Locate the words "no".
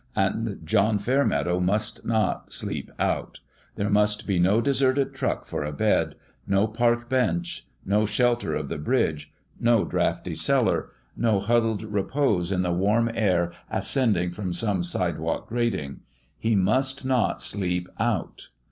4.39-4.59, 6.47-6.65, 7.85-8.07, 9.59-9.85, 11.15-11.39